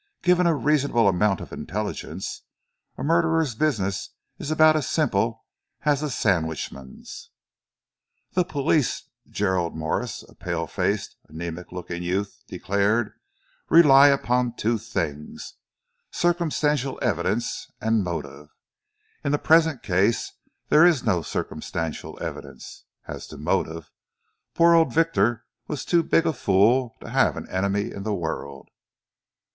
[0.23, 2.41] Given a reasonable amount of intelligence,
[2.97, 5.45] and a murderer's business is about as simple
[5.83, 7.29] as a sandwich man's."
[8.31, 13.13] "The police," Gerald Morse, a pale faced, anaemic looking youth, declared,
[13.69, 15.53] "rely upon two things,
[16.09, 18.49] circumstantial evidence and motive.
[19.23, 20.31] In the present case
[20.69, 23.91] there is no circumstantial evidence, and as to motive,
[24.55, 28.69] poor old Victor was too big a fool to have an enemy in the world."